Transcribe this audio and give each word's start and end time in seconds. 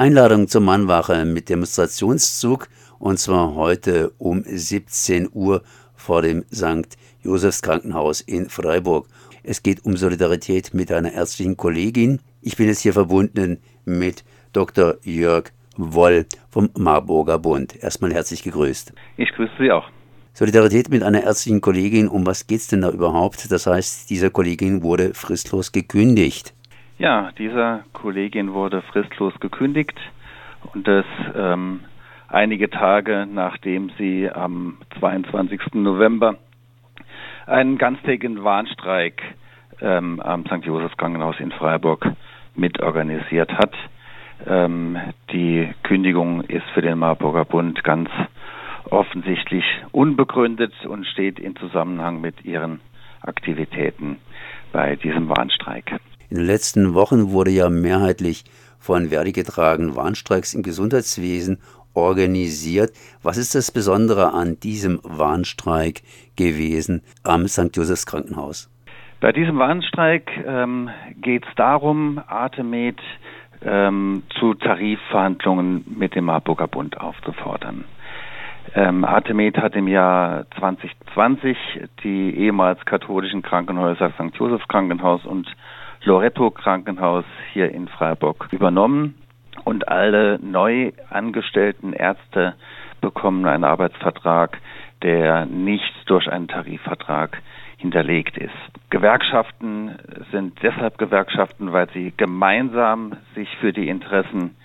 Einladung 0.00 0.48
zur 0.48 0.62
Mannwache 0.62 1.26
mit 1.26 1.50
Demonstrationszug 1.50 2.68
und 2.98 3.18
zwar 3.18 3.54
heute 3.54 4.12
um 4.16 4.42
17 4.46 5.28
Uhr 5.34 5.62
vor 5.94 6.22
dem 6.22 6.46
St. 6.50 6.96
Josefs 7.22 7.60
Krankenhaus 7.60 8.22
in 8.22 8.48
Freiburg. 8.48 9.08
Es 9.42 9.62
geht 9.62 9.84
um 9.84 9.98
Solidarität 9.98 10.72
mit 10.72 10.90
einer 10.90 11.12
ärztlichen 11.12 11.58
Kollegin. 11.58 12.20
Ich 12.40 12.56
bin 12.56 12.68
jetzt 12.68 12.80
hier 12.80 12.94
verbunden 12.94 13.58
mit 13.84 14.24
Dr. 14.54 14.94
Jörg 15.02 15.50
Woll 15.76 16.24
vom 16.48 16.70
Marburger 16.78 17.38
Bund. 17.38 17.76
Erstmal 17.82 18.14
herzlich 18.14 18.42
gegrüßt. 18.42 18.94
Ich 19.18 19.30
grüße 19.32 19.52
Sie 19.58 19.70
auch. 19.70 19.84
Solidarität 20.32 20.88
mit 20.88 21.02
einer 21.02 21.24
ärztlichen 21.24 21.60
Kollegin, 21.60 22.08
um 22.08 22.24
was 22.24 22.46
geht 22.46 22.60
es 22.60 22.68
denn 22.68 22.80
da 22.80 22.90
überhaupt? 22.90 23.52
Das 23.52 23.66
heißt, 23.66 24.08
dieser 24.08 24.30
Kollegin 24.30 24.82
wurde 24.82 25.12
fristlos 25.12 25.72
gekündigt. 25.72 26.54
Ja, 27.00 27.30
dieser 27.38 27.84
Kollegin 27.94 28.52
wurde 28.52 28.82
fristlos 28.82 29.32
gekündigt 29.40 29.98
und 30.74 30.86
das 30.86 31.06
ähm, 31.34 31.80
einige 32.28 32.68
Tage 32.68 33.26
nachdem 33.26 33.90
sie 33.96 34.30
am 34.30 34.76
22. 34.98 35.72
November 35.72 36.36
einen 37.46 37.78
ganztägigen 37.78 38.44
Warnstreik 38.44 39.22
ähm, 39.80 40.20
am 40.20 40.44
St. 40.44 40.62
Josefs 40.66 40.94
Krankenhaus 40.98 41.40
in 41.40 41.52
Freiburg 41.52 42.06
mitorganisiert 42.54 43.50
hat. 43.54 43.72
Ähm, 44.46 44.98
die 45.32 45.72
Kündigung 45.84 46.42
ist 46.42 46.68
für 46.74 46.82
den 46.82 46.98
Marburger 46.98 47.46
Bund 47.46 47.82
ganz 47.82 48.10
offensichtlich 48.90 49.64
unbegründet 49.92 50.74
und 50.84 51.06
steht 51.06 51.38
in 51.38 51.56
Zusammenhang 51.56 52.20
mit 52.20 52.44
ihren 52.44 52.82
Aktivitäten 53.22 54.18
bei 54.70 54.96
diesem 54.96 55.30
Warnstreik. 55.30 55.98
In 56.30 56.36
den 56.36 56.46
letzten 56.46 56.94
Wochen 56.94 57.32
wurde 57.32 57.50
ja 57.50 57.68
mehrheitlich 57.68 58.44
von 58.78 59.08
Verdi 59.08 59.32
getragen 59.32 59.96
Warnstreiks 59.96 60.54
im 60.54 60.62
Gesundheitswesen 60.62 61.58
organisiert. 61.92 62.92
Was 63.20 63.36
ist 63.36 63.56
das 63.56 63.72
Besondere 63.72 64.32
an 64.32 64.60
diesem 64.60 65.00
Warnstreik 65.02 66.02
gewesen 66.36 67.02
am 67.24 67.48
St. 67.48 67.76
Josephs 67.76 68.06
Krankenhaus? 68.06 68.70
Bei 69.20 69.32
diesem 69.32 69.58
Warnstreik 69.58 70.30
ähm, 70.46 70.88
geht 71.20 71.44
es 71.48 71.54
darum, 71.56 72.22
Artemed 72.28 73.00
ähm, 73.62 74.22
zu 74.38 74.54
Tarifverhandlungen 74.54 75.84
mit 75.98 76.14
dem 76.14 76.26
Marburger 76.26 76.68
Bund 76.68 77.00
aufzufordern. 77.00 77.84
Ähm, 78.76 79.04
Artemed 79.04 79.58
hat 79.58 79.74
im 79.74 79.88
Jahr 79.88 80.46
2020 80.60 81.56
die 82.04 82.36
ehemals 82.36 82.84
katholischen 82.84 83.42
Krankenhäuser 83.42 84.12
St. 84.12 84.36
Josephs 84.36 84.68
Krankenhaus 84.68 85.24
und 85.26 85.48
Loretto 86.04 86.50
Krankenhaus 86.50 87.24
hier 87.52 87.70
in 87.72 87.86
Freiburg 87.88 88.48
übernommen 88.52 89.14
und 89.64 89.88
alle 89.88 90.38
neu 90.40 90.92
angestellten 91.10 91.92
Ärzte 91.92 92.54
bekommen 93.00 93.44
einen 93.46 93.64
Arbeitsvertrag, 93.64 94.58
der 95.02 95.46
nicht 95.46 95.94
durch 96.06 96.30
einen 96.30 96.48
Tarifvertrag 96.48 97.42
hinterlegt 97.76 98.36
ist. 98.38 98.50
Gewerkschaften 98.90 99.98
sind 100.30 100.62
deshalb 100.62 100.98
Gewerkschaften, 100.98 101.72
weil 101.72 101.88
sie 101.90 102.12
gemeinsam 102.16 103.16
sich 103.34 103.48
für 103.58 103.72
die 103.72 103.88
Interessen 103.88 104.56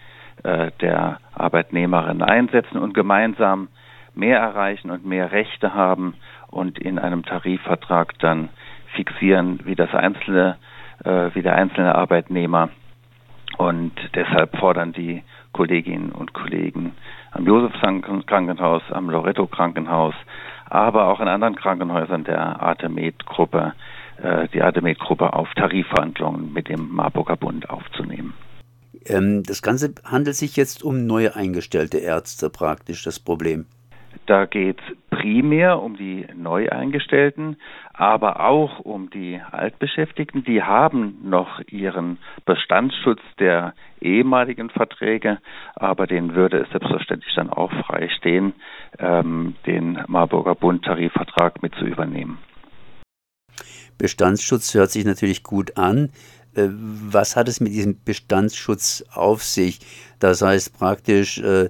äh, 0.44 0.72
der 0.82 1.20
Arbeitnehmerin 1.34 2.22
einsetzen 2.22 2.78
und 2.78 2.94
gemeinsam 2.94 3.70
mehr 4.14 4.40
erreichen 4.40 4.92
und 4.92 5.06
mehr 5.06 5.32
Rechte 5.32 5.74
haben 5.74 6.16
und 6.48 6.80
in 6.80 7.00
einem 7.00 7.24
Tarifvertrag 7.24 8.18
dann 8.20 8.50
fixieren, 8.96 9.60
wie 9.66 9.76
das 9.76 9.94
einzelne, 9.94 10.58
äh, 11.04 11.30
wie 11.34 11.42
der 11.42 11.56
einzelne 11.56 11.96
Arbeitnehmer 11.96 12.70
und 13.58 13.94
deshalb 14.14 14.58
fordern 14.58 14.94
die 14.94 15.24
Kolleginnen 15.54 16.12
und 16.12 16.34
Kollegen 16.34 16.94
am 17.32 17.46
Josefs 17.46 17.80
Krankenhaus, 18.26 18.84
am 18.92 19.10
Loretto 19.10 19.48
Krankenhaus, 19.48 20.16
aber 20.70 21.08
auch 21.08 21.20
in 21.20 21.28
anderen 21.28 21.56
Krankenhäusern 21.56 22.24
der 22.24 22.62
Artemed-Gruppe, 22.62 23.74
äh, 24.22 24.48
die 24.54 24.62
Artemed-Gruppe 24.62 25.34
auf 25.34 25.54
Tarifverhandlungen 25.56 26.52
mit 26.54 26.70
dem 26.70 26.90
Marburger 26.94 27.38
Bund 27.38 27.70
aufzunehmen. 27.70 28.34
Ähm, 29.06 29.44
das 29.44 29.62
Ganze 29.62 29.94
handelt 30.04 30.36
sich 30.36 30.56
jetzt 30.56 30.84
um 30.84 31.06
neu 31.06 31.32
eingestellte 31.32 32.00
Ärzte 32.00 32.50
praktisch, 32.50 33.04
das 33.04 33.20
Problem. 33.20 33.66
Da 34.26 34.46
geht 34.46 34.80
es 34.80 34.98
primär 35.10 35.82
um 35.82 35.98
die 35.98 36.26
Neueingestellten, 36.36 37.58
aber 37.98 38.42
auch 38.42 38.80
um 38.80 39.10
die 39.10 39.42
Altbeschäftigten. 39.52 40.44
Die 40.44 40.62
haben 40.62 41.18
noch 41.24 41.62
ihren 41.68 42.18
Bestandsschutz 42.46 43.22
der 43.40 43.74
ehemaligen 44.02 44.70
Verträge, 44.70 45.40
aber 45.76 46.06
denen 46.06 46.36
würde 46.36 46.60
es 46.60 46.70
selbstverständlich 46.70 47.34
dann 47.36 47.50
auch 47.50 47.72
freistehen, 47.86 48.54
ähm, 49.00 49.56
den 49.66 50.04
Marburger 50.08 50.56
Bund 50.56 50.84
Tarifvertrag 50.84 51.64
mit 51.64 51.74
zu 51.76 51.86
übernehmen. 51.86 52.38
Bestandsschutz 53.98 54.74
hört 54.74 54.92
sich 54.92 55.06
natürlich 55.06 55.44
gut 55.44 55.78
an. 55.78 56.10
Äh, 56.54 56.68
was 56.70 57.38
hat 57.38 57.48
es 57.48 57.62
mit 57.62 57.72
diesem 57.72 58.04
Bestandsschutz 58.04 59.06
auf 59.14 59.42
sich? 59.42 59.80
Das 60.20 60.42
heißt 60.42 60.78
praktisch, 60.78 61.38
äh, 61.38 61.70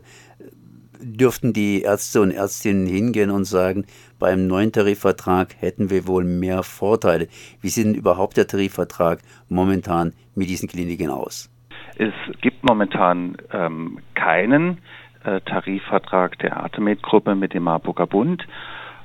dürften 0.99 1.53
die 1.53 1.81
Ärzte 1.83 2.21
und 2.21 2.31
Ärztinnen 2.31 2.87
hingehen 2.87 3.29
und 3.29 3.45
sagen, 3.45 3.85
beim 4.19 4.47
neuen 4.47 4.71
Tarifvertrag 4.71 5.55
hätten 5.59 5.89
wir 5.89 6.07
wohl 6.07 6.23
mehr 6.23 6.63
Vorteile. 6.63 7.27
Wie 7.61 7.69
sieht 7.69 7.85
denn 7.85 7.95
überhaupt 7.95 8.37
der 8.37 8.47
Tarifvertrag 8.47 9.19
momentan 9.49 10.13
mit 10.35 10.49
diesen 10.49 10.69
Kliniken 10.69 11.09
aus? 11.09 11.51
Es 11.97 12.13
gibt 12.41 12.63
momentan 12.63 13.37
ähm, 13.51 13.99
keinen 14.15 14.79
äh, 15.23 15.41
Tarifvertrag 15.41 16.39
der 16.39 16.57
Artemed-Gruppe 16.57 17.35
mit 17.35 17.53
dem 17.53 17.63
Marburger 17.63 18.07
Bund. 18.07 18.45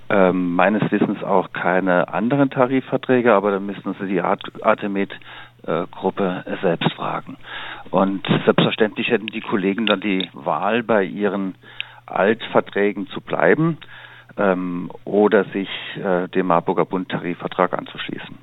Ähm, 0.09 0.55
meines 0.55 0.91
Wissens 0.91 1.23
auch 1.23 1.53
keine 1.53 2.13
anderen 2.13 2.51
Tarifverträge, 2.51 3.33
aber 3.33 3.53
da 3.53 3.61
müssen 3.61 3.95
Sie 4.01 4.09
die 4.09 4.21
Artemed-Gruppe 4.21 6.45
äh, 6.47 6.57
selbst 6.63 6.93
fragen. 6.95 7.37
Und 7.91 8.27
selbstverständlich 8.45 9.09
hätten 9.09 9.29
die 9.29 9.41
Kollegen 9.41 9.87
dann 9.87 10.01
die 10.01 10.29
Wahl 10.33 10.83
bei 10.83 11.05
ihren 11.05 11.55
Altverträgen 12.07 13.07
zu 13.09 13.21
bleiben 13.21 13.79
ähm, 14.37 14.91
oder 15.05 15.45
sich 15.45 15.69
äh, 15.97 16.29
dem 16.29 16.47
Marburger 16.47 16.85
Bund 16.85 17.09
Tarifvertrag 17.09 17.73
anzuschließen. 17.73 18.39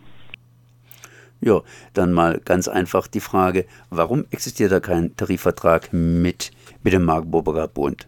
Ja, 1.40 1.62
dann 1.94 2.14
mal 2.14 2.40
ganz 2.44 2.68
einfach 2.68 3.08
die 3.08 3.20
Frage, 3.20 3.66
warum 3.90 4.26
existiert 4.32 4.72
da 4.72 4.80
kein 4.80 5.16
Tarifvertrag 5.16 5.94
mit, 5.94 6.52
mit 6.84 6.94
dem 6.94 7.06
Marburger 7.06 7.68
Bund? 7.68 8.08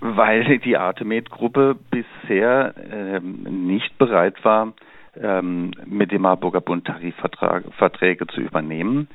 Weil 0.00 0.58
die 0.60 0.76
Artemed-Gruppe 0.76 1.76
bisher 1.90 2.74
ähm, 2.90 3.66
nicht 3.66 3.98
bereit 3.98 4.42
war, 4.44 4.72
ähm, 5.20 5.72
mit 5.84 6.12
dem 6.12 6.22
Marburger 6.22 6.60
Bund 6.60 6.86
Tarifverträge 6.86 8.26
zu 8.28 8.40
übernehmen 8.40 9.08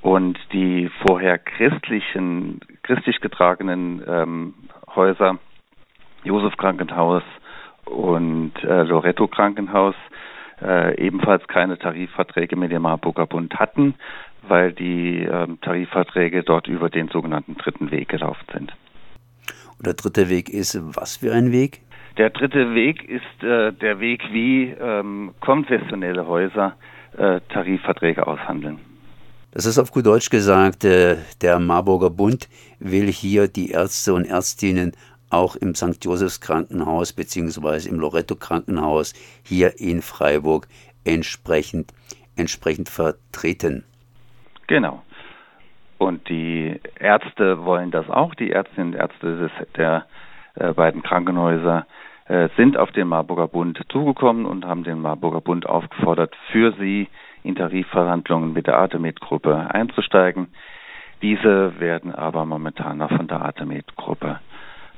und 0.00 0.38
die 0.52 0.88
vorher 1.06 1.38
christlichen, 1.38 2.60
christlich 2.82 3.20
getragenen 3.20 4.02
ähm, 4.06 4.54
Häuser, 4.94 5.38
Josef 6.24 6.56
Krankenhaus 6.56 7.24
und 7.86 8.52
äh, 8.62 8.82
Loretto 8.82 9.28
Krankenhaus, 9.28 9.94
äh, 10.60 10.96
ebenfalls 11.04 11.46
keine 11.48 11.78
Tarifverträge 11.78 12.56
mit 12.56 12.70
dem 12.70 12.82
Marburger 12.82 13.26
Bund 13.26 13.54
hatten, 13.56 13.94
weil 14.46 14.72
die 14.72 15.22
äh, 15.22 15.46
Tarifverträge 15.60 16.42
dort 16.42 16.68
über 16.68 16.90
den 16.90 17.08
sogenannten 17.08 17.56
dritten 17.56 17.90
Weg 17.90 18.08
gelaufen 18.08 18.44
sind. 18.52 18.72
Und 19.78 19.86
der 19.86 19.94
dritte 19.94 20.28
Weg 20.28 20.48
ist 20.48 20.80
was 20.96 21.16
für 21.16 21.32
ein 21.32 21.52
Weg? 21.52 21.80
Der 22.18 22.30
dritte 22.30 22.74
Weg 22.74 23.08
ist 23.08 23.42
äh, 23.42 23.72
der 23.72 23.98
Weg, 24.00 24.22
wie 24.30 24.68
ähm, 24.68 25.34
konfessionelle 25.40 26.26
Häuser 26.26 26.76
äh, 27.16 27.40
Tarifverträge 27.48 28.26
aushandeln. 28.26 28.78
Das 29.52 29.66
ist 29.66 29.78
auf 29.78 29.90
gut 29.90 30.06
Deutsch 30.06 30.30
gesagt, 30.30 30.84
äh, 30.84 31.16
der 31.42 31.58
Marburger 31.58 32.10
Bund 32.10 32.48
will 32.78 33.08
hier 33.08 33.48
die 33.48 33.70
Ärzte 33.70 34.14
und 34.14 34.24
Ärztinnen 34.24 34.92
auch 35.32 35.56
im 35.56 35.74
St. 35.74 36.04
Josephs 36.04 36.40
Krankenhaus 36.40 37.12
bzw. 37.12 37.88
im 37.88 37.98
Loretto 37.98 38.36
Krankenhaus 38.36 39.14
hier 39.44 39.80
in 39.80 40.02
Freiburg 40.02 40.66
entsprechend, 41.04 41.92
entsprechend 42.36 42.88
vertreten. 42.88 43.84
Genau. 44.66 45.02
Und 45.98 46.28
die 46.28 46.80
Ärzte 46.98 47.64
wollen 47.64 47.90
das 47.90 48.08
auch. 48.10 48.34
Die 48.34 48.50
Ärztinnen 48.50 48.94
und 48.94 48.98
Ärzte 48.98 49.36
des, 49.38 49.68
der 49.76 50.06
äh, 50.54 50.72
beiden 50.72 51.02
Krankenhäuser 51.02 51.86
äh, 52.26 52.48
sind 52.56 52.76
auf 52.76 52.90
den 52.92 53.08
Marburger 53.08 53.48
Bund 53.48 53.80
zugekommen 53.88 54.46
und 54.46 54.64
haben 54.64 54.84
den 54.84 55.00
Marburger 55.00 55.40
Bund 55.40 55.66
aufgefordert, 55.66 56.34
für 56.50 56.72
sie 56.78 57.08
in 57.44 57.54
Tarifverhandlungen 57.54 58.52
mit 58.52 58.66
der 58.66 58.78
Artemed-Gruppe 58.78 59.68
einzusteigen. 59.72 60.48
Diese 61.20 61.78
werden 61.78 62.12
aber 62.12 62.44
momentan 62.44 62.98
noch 62.98 63.10
von 63.10 63.28
der 63.28 63.42
Artemed-Gruppe 63.42 64.40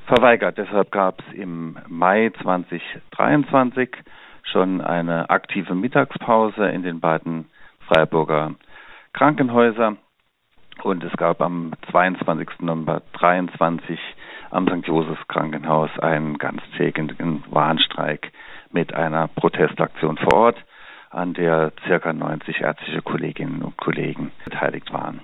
verweigert. 0.06 0.58
Deshalb 0.58 0.90
gab 0.90 1.20
es 1.20 1.34
im 1.34 1.78
Mai 1.88 2.30
2023 2.42 3.90
schon 4.42 4.80
eine 4.80 5.30
aktive 5.30 5.74
Mittagspause 5.74 6.66
in 6.66 6.82
den 6.82 7.00
beiden 7.00 7.46
Freiburger 7.88 8.54
Krankenhäusern. 9.12 9.98
Und 10.82 11.04
es 11.04 11.12
gab 11.16 11.40
am 11.40 11.72
22. 11.90 12.60
November 12.60 13.02
23 13.14 13.98
am 14.50 14.66
St. 14.68 14.86
Josefs 14.86 15.26
Krankenhaus 15.28 15.90
einen 16.00 16.38
ganztägigen 16.38 17.44
Warnstreik 17.50 18.32
mit 18.70 18.92
einer 18.92 19.28
Protestaktion 19.28 20.18
vor 20.18 20.34
Ort, 20.34 20.64
an 21.10 21.32
der 21.32 21.72
circa 21.86 22.12
90 22.12 22.60
ärztliche 22.60 23.02
Kolleginnen 23.02 23.62
und 23.62 23.76
Kollegen 23.76 24.32
beteiligt 24.44 24.92
waren. 24.92 25.20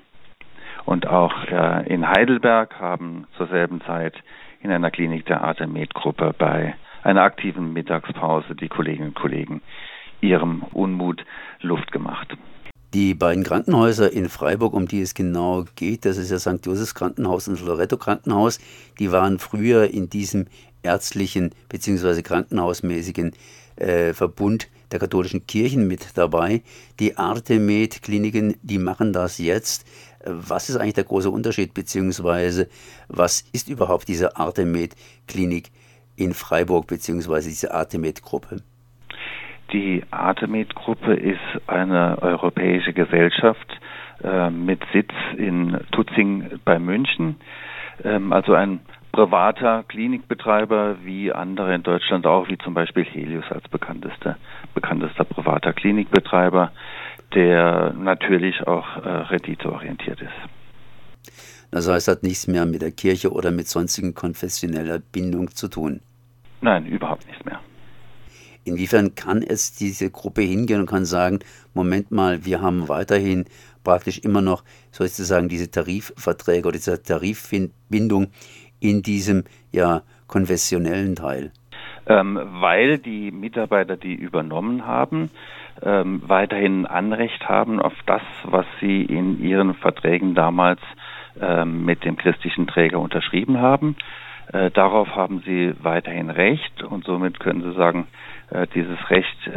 Und 0.84 1.06
auch 1.06 1.34
äh, 1.46 1.92
in 1.92 2.08
Heidelberg 2.08 2.80
haben 2.80 3.26
zur 3.36 3.48
selben 3.48 3.80
Zeit 3.82 4.14
in 4.60 4.70
einer 4.70 4.90
Klinik 4.90 5.26
der 5.26 5.42
Artemed-Gruppe 5.42 6.34
bei 6.36 6.74
einer 7.02 7.22
aktiven 7.22 7.72
Mittagspause 7.72 8.54
die 8.54 8.68
Kolleginnen 8.68 9.08
und 9.08 9.14
Kollegen 9.14 9.62
ihrem 10.20 10.62
Unmut 10.72 11.24
Luft 11.60 11.92
gemacht. 11.92 12.36
Die 12.92 13.14
beiden 13.14 13.44
Krankenhäuser 13.44 14.12
in 14.12 14.28
Freiburg, 14.28 14.74
um 14.74 14.88
die 14.88 15.00
es 15.00 15.14
genau 15.14 15.64
geht, 15.76 16.04
das 16.04 16.16
ist 16.16 16.30
ja 16.30 16.38
St. 16.38 16.66
Josefs 16.66 16.94
Krankenhaus 16.94 17.46
und 17.46 17.58
das 17.58 17.64
Loretto 17.64 17.96
Krankenhaus, 17.96 18.58
die 18.98 19.12
waren 19.12 19.38
früher 19.38 19.88
in 19.94 20.10
diesem 20.10 20.46
ärztlichen 20.82 21.54
bzw. 21.68 22.22
krankenhausmäßigen 22.22 23.32
äh, 23.76 24.12
Verbund 24.12 24.68
der 24.92 24.98
katholischen 24.98 25.46
Kirchen 25.46 25.86
mit 25.86 26.16
dabei. 26.16 26.62
Die 26.98 27.16
Artemed-Kliniken, 27.16 28.56
die 28.62 28.78
machen 28.78 29.12
das 29.12 29.38
jetzt. 29.38 29.86
Was 30.24 30.68
ist 30.68 30.76
eigentlich 30.76 30.94
der 30.94 31.04
große 31.04 31.30
Unterschied, 31.30 31.74
beziehungsweise 31.74 32.68
was 33.08 33.42
ist 33.52 33.68
überhaupt 33.68 34.08
diese 34.08 34.36
Artemed-Klinik 34.36 35.70
in 36.16 36.34
Freiburg, 36.34 36.86
beziehungsweise 36.86 37.48
diese 37.48 37.72
Artemed-Gruppe? 37.72 38.62
Die 39.72 40.02
Artemed-Gruppe 40.10 41.14
ist 41.14 41.38
eine 41.68 42.18
europäische 42.20 42.92
Gesellschaft 42.92 43.80
äh, 44.22 44.50
mit 44.50 44.80
Sitz 44.92 45.12
in 45.36 45.78
Tutzing 45.92 46.60
bei 46.64 46.78
München, 46.78 47.36
ähm, 48.04 48.32
also 48.32 48.54
ein 48.54 48.80
privater 49.12 49.84
Klinikbetreiber 49.88 50.96
wie 51.04 51.32
andere 51.32 51.74
in 51.74 51.82
Deutschland 51.82 52.26
auch, 52.26 52.48
wie 52.48 52.58
zum 52.58 52.74
Beispiel 52.74 53.04
Helios 53.04 53.44
als 53.50 53.66
bekanntester, 53.68 54.36
bekanntester 55.20 55.24
privater 55.24 55.72
Klinikbetreiber, 55.72 56.72
der 57.34 57.92
natürlich 57.92 58.66
auch 58.66 58.96
äh, 58.96 59.08
renditeorientiert 59.08 60.20
ist. 60.20 61.32
Das 61.70 61.88
heißt, 61.88 62.08
hat 62.08 62.22
nichts 62.22 62.48
mehr 62.48 62.66
mit 62.66 62.82
der 62.82 62.90
Kirche 62.90 63.30
oder 63.30 63.50
mit 63.52 63.68
sonstigen 63.68 64.14
konfessioneller 64.14 64.98
Bindung 64.98 65.54
zu 65.54 65.68
tun. 65.68 66.00
Nein, 66.60 66.86
überhaupt 66.86 67.26
nichts 67.26 67.44
mehr. 67.44 67.60
Inwiefern 68.64 69.14
kann 69.14 69.42
es 69.42 69.72
diese 69.72 70.10
Gruppe 70.10 70.42
hingehen 70.42 70.80
und 70.80 70.86
kann 70.86 71.04
sagen, 71.04 71.38
Moment 71.72 72.10
mal, 72.10 72.44
wir 72.44 72.60
haben 72.60 72.88
weiterhin 72.88 73.46
praktisch 73.84 74.18
immer 74.18 74.42
noch 74.42 74.64
sozusagen 74.90 75.48
diese 75.48 75.70
Tarifverträge 75.70 76.68
oder 76.68 76.76
diese 76.76 77.02
Tarifbindung 77.02 78.28
in 78.80 79.02
diesem 79.02 79.44
ja 79.72 80.02
konfessionellen 80.26 81.14
Teil? 81.16 81.52
Ähm, 82.10 82.40
weil 82.60 82.98
die 82.98 83.30
Mitarbeiter, 83.30 83.96
die 83.96 84.14
übernommen 84.14 84.84
haben, 84.84 85.30
ähm, 85.80 86.20
weiterhin 86.26 86.84
Anrecht 86.84 87.48
haben 87.48 87.80
auf 87.80 87.92
das, 88.04 88.22
was 88.42 88.66
sie 88.80 89.02
in 89.02 89.40
ihren 89.40 89.74
Verträgen 89.74 90.34
damals 90.34 90.80
ähm, 91.40 91.84
mit 91.84 92.04
dem 92.04 92.16
christlichen 92.16 92.66
Träger 92.66 92.98
unterschrieben 92.98 93.60
haben. 93.60 93.94
Äh, 94.52 94.72
darauf 94.72 95.14
haben 95.14 95.42
sie 95.46 95.72
weiterhin 95.84 96.30
Recht 96.30 96.82
und 96.82 97.04
somit 97.04 97.38
können 97.38 97.62
sie 97.62 97.74
sagen, 97.74 98.08
äh, 98.50 98.66
dieses 98.74 98.98
Recht 99.08 99.50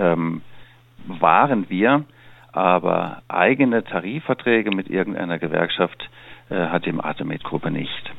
wahren 1.07 1.65
wir, 1.69 2.05
aber 2.51 3.23
eigene 3.29 3.83
Tarifverträge 3.83 4.69
mit 4.69 4.91
irgendeiner 4.91 5.39
Gewerkschaft 5.39 6.07
äh, 6.51 6.67
hat 6.67 6.85
die 6.85 6.93
Artemed-Gruppe 6.93 7.71
nicht. 7.71 8.13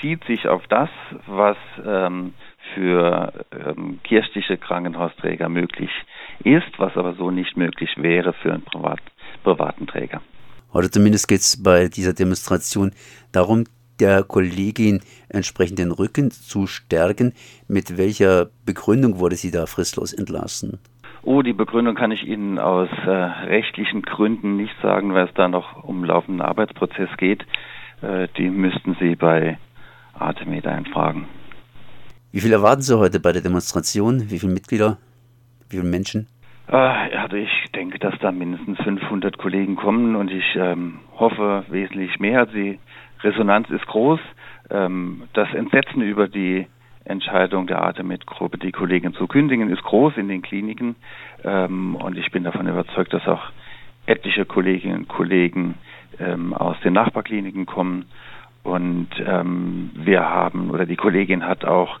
Zieht 0.00 0.24
sich 0.24 0.48
auf 0.48 0.66
das, 0.68 0.88
was 1.26 1.58
für 2.74 3.32
ähm, 3.52 4.00
kirchliche 4.02 4.56
Krankenhausträger 4.56 5.48
möglich 5.48 5.90
ist, 6.44 6.78
was 6.78 6.96
aber 6.96 7.14
so 7.14 7.30
nicht 7.30 7.56
möglich 7.56 7.90
wäre 7.96 8.32
für 8.32 8.52
einen 8.52 8.62
Privat, 8.62 9.00
privaten 9.42 9.86
Träger. 9.86 10.20
Oder 10.72 10.90
zumindest 10.90 11.28
geht 11.28 11.40
es 11.40 11.62
bei 11.62 11.88
dieser 11.88 12.14
Demonstration 12.14 12.92
darum, 13.32 13.64
der 14.00 14.22
Kollegin 14.24 15.00
entsprechend 15.28 15.78
den 15.78 15.92
Rücken 15.92 16.30
zu 16.30 16.66
stärken. 16.66 17.34
Mit 17.68 17.98
welcher 17.98 18.46
Begründung 18.64 19.18
wurde 19.18 19.36
sie 19.36 19.50
da 19.50 19.66
fristlos 19.66 20.12
entlassen? 20.12 20.80
Oh, 21.24 21.42
die 21.42 21.52
Begründung 21.52 21.94
kann 21.94 22.10
ich 22.10 22.26
Ihnen 22.26 22.58
aus 22.58 22.88
äh, 23.06 23.10
rechtlichen 23.10 24.02
Gründen 24.02 24.56
nicht 24.56 24.74
sagen, 24.82 25.14
weil 25.14 25.26
es 25.26 25.34
da 25.34 25.46
noch 25.46 25.84
um 25.84 26.04
laufenden 26.04 26.40
Arbeitsprozess 26.40 27.10
geht. 27.16 27.44
Äh, 28.00 28.26
die 28.36 28.50
müssten 28.50 28.96
Sie 28.98 29.14
bei 29.14 29.56
Artemed 30.14 30.66
einfragen. 30.66 31.28
Wie 32.32 32.40
viele 32.40 32.54
erwarten 32.54 32.80
Sie 32.80 32.98
heute 32.98 33.20
bei 33.20 33.32
der 33.32 33.42
Demonstration? 33.42 34.30
Wie 34.30 34.38
viele 34.38 34.54
Mitglieder? 34.54 34.96
Wie 35.68 35.76
viele 35.76 35.88
Menschen? 35.88 36.28
Äh, 36.66 36.76
also 36.76 37.36
ich 37.36 37.50
denke, 37.74 37.98
dass 37.98 38.14
da 38.20 38.32
mindestens 38.32 38.78
500 38.78 39.36
Kollegen 39.36 39.76
kommen 39.76 40.16
und 40.16 40.30
ich 40.30 40.56
ähm, 40.56 41.00
hoffe 41.18 41.64
wesentlich 41.68 42.18
mehr. 42.20 42.46
Die 42.46 42.78
Resonanz 43.20 43.68
ist 43.68 43.86
groß. 43.86 44.18
Ähm, 44.70 45.24
das 45.34 45.52
Entsetzen 45.52 46.00
über 46.00 46.26
die 46.26 46.66
Entscheidung 47.04 47.66
der 47.66 47.82
Artemed-Gruppe, 47.82 48.56
die 48.56 48.72
Kollegen 48.72 49.12
zu 49.12 49.26
kündigen, 49.26 49.68
ist 49.68 49.82
groß 49.82 50.16
in 50.16 50.28
den 50.28 50.40
Kliniken. 50.40 50.96
Ähm, 51.44 51.96
und 51.96 52.16
ich 52.16 52.30
bin 52.30 52.44
davon 52.44 52.66
überzeugt, 52.66 53.12
dass 53.12 53.28
auch 53.28 53.42
etliche 54.06 54.46
Kolleginnen 54.46 55.00
und 55.00 55.08
Kollegen 55.08 55.74
ähm, 56.18 56.54
aus 56.54 56.80
den 56.80 56.94
Nachbarkliniken 56.94 57.66
kommen 57.66 58.06
und 58.62 59.08
ähm, 59.24 59.90
wir 59.94 60.22
haben, 60.22 60.70
oder 60.70 60.86
die 60.86 60.96
Kollegin 60.96 61.44
hat 61.44 61.64
auch 61.64 61.98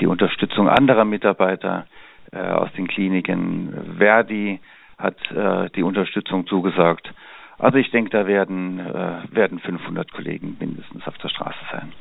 die 0.00 0.06
Unterstützung 0.06 0.68
anderer 0.68 1.04
Mitarbeiter 1.04 1.86
äh, 2.32 2.38
aus 2.38 2.72
den 2.76 2.88
Kliniken. 2.88 3.96
Verdi 3.98 4.60
hat 4.98 5.16
äh, 5.30 5.70
die 5.70 5.82
Unterstützung 5.82 6.46
zugesagt. 6.46 7.12
Also 7.58 7.78
ich 7.78 7.90
denke, 7.90 8.10
da 8.10 8.26
werden, 8.26 8.80
äh, 8.80 9.34
werden 9.34 9.58
500 9.58 10.12
Kollegen 10.12 10.56
mindestens 10.58 11.06
auf 11.06 11.16
der 11.18 11.28
Straße 11.28 11.58
sein. 11.70 11.92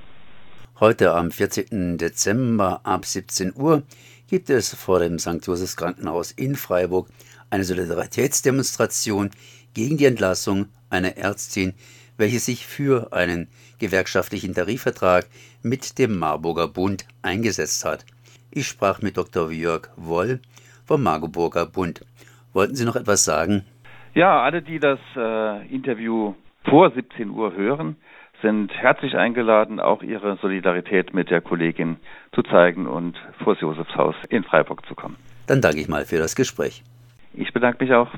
Heute 0.79 1.13
am 1.13 1.31
14. 1.31 1.97
Dezember 1.97 2.79
ab 2.83 3.05
17 3.05 3.53
Uhr 3.55 3.83
gibt 4.29 4.49
es 4.49 4.73
vor 4.73 4.99
dem 4.99 5.19
St. 5.19 5.45
Josefs 5.45 5.75
Krankenhaus 5.75 6.31
in 6.31 6.55
Freiburg 6.55 7.09
eine 7.49 7.65
Solidaritätsdemonstration 7.65 9.31
gegen 9.73 9.97
die 9.97 10.05
Entlassung 10.05 10.67
einer 10.89 11.17
Ärztin, 11.17 11.73
welche 12.17 12.39
sich 12.39 12.65
für 12.65 13.11
einen 13.11 13.49
gewerkschaftlichen 13.79 14.53
Tarifvertrag 14.53 15.25
mit 15.63 15.97
dem 15.97 16.19
Marburger 16.19 16.67
Bund 16.67 17.05
eingesetzt 17.21 17.85
hat. 17.85 18.05
Ich 18.51 18.67
sprach 18.67 19.01
mit 19.01 19.17
Dr. 19.17 19.51
Jörg 19.51 19.89
Woll 19.95 20.39
vom 20.85 21.03
Marburger 21.03 21.65
Bund. 21.65 22.05
Wollten 22.53 22.75
Sie 22.75 22.85
noch 22.85 22.95
etwas 22.95 23.23
sagen? 23.23 23.65
Ja, 24.13 24.41
alle, 24.41 24.61
die 24.61 24.79
das 24.79 24.99
äh, 25.15 25.67
Interview 25.73 26.33
vor 26.63 26.91
17 26.91 27.29
Uhr 27.29 27.53
hören, 27.53 27.95
sind 28.41 28.71
herzlich 28.73 29.15
eingeladen, 29.15 29.79
auch 29.79 30.01
ihre 30.01 30.37
Solidarität 30.37 31.13
mit 31.13 31.29
der 31.29 31.41
Kollegin 31.41 31.97
zu 32.33 32.41
zeigen 32.43 32.87
und 32.87 33.17
vor 33.43 33.53
das 33.53 33.61
Josefshaus 33.61 34.15
in 34.29 34.43
Freiburg 34.43 34.85
zu 34.85 34.95
kommen. 34.95 35.17
Dann 35.47 35.61
danke 35.61 35.81
ich 35.81 35.87
mal 35.87 36.05
für 36.05 36.17
das 36.17 36.35
Gespräch. 36.35 36.83
Ich 37.33 37.53
bedanke 37.53 37.83
mich 37.83 37.93
auch. 37.93 38.09